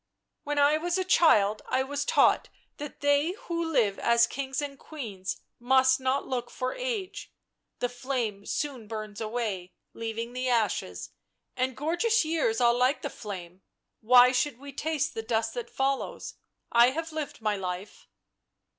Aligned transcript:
"When 0.45 0.57
I 0.57 0.79
was 0.79 0.97
a 0.97 1.03
child 1.03 1.61
I 1.69 1.83
was 1.83 2.05
taught 2.05 2.49
that 2.77 3.01
they 3.01 3.33
who 3.41 3.63
live 3.63 3.99
as 3.99 4.25
kings 4.25 4.59
and 4.59 4.79
queens 4.79 5.41
must 5.59 5.99
not 5.99 6.27
look 6.27 6.49
for 6.49 6.73
age— 6.73 7.31
the 7.81 7.87
flame 7.87 8.47
soon 8.47 8.87
burns 8.87 9.21
away, 9.21 9.73
leaving 9.93 10.33
the 10.33 10.49
ashes— 10.49 11.11
and 11.55 11.77
gorgeous 11.77 12.25
years 12.25 12.59
are 12.59 12.73
like 12.73 13.03
the 13.03 13.11
flame; 13.11 13.61
why 13.99 14.31
should 14.31 14.57
we 14.57 14.73
taste 14.73 15.13
the 15.13 15.21
dust 15.21 15.53
that 15.53 15.69
follows? 15.69 16.33
I 16.71 16.89
have 16.89 17.11
lived 17.11 17.39
my 17.39 17.55
life." 17.55 18.07